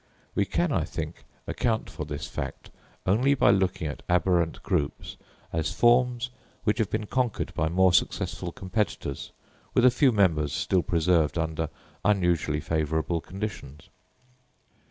[0.33, 2.71] We can, I think, account for this fact
[3.05, 5.15] only by looking at aberrant groups
[5.53, 6.31] as forms
[6.63, 9.31] which have been conquered by more successful competitors,
[9.75, 11.69] with a few members still preserved under
[12.03, 13.91] unusually favourable conditions.